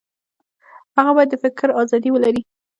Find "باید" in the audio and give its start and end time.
1.15-1.29